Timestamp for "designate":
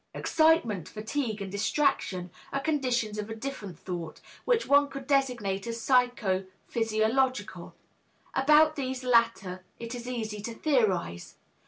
5.05-5.67